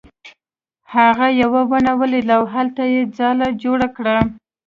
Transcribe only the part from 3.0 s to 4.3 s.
ځاله جوړه کړه.